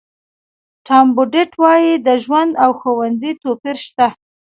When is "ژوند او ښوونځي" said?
2.23-3.31